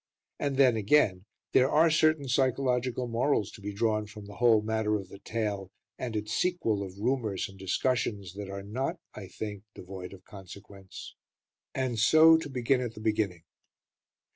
[0.39, 4.95] And then, again, there are certain psychological morals to be drawn from the whole matter
[4.95, 9.61] of the tale and its sequel of rumours and discussions that are not, I think,
[9.75, 11.13] devoid of consequence;
[11.75, 13.43] and so to begin at the beginning.